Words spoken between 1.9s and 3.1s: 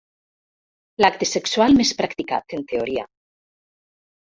practicat, en teoria.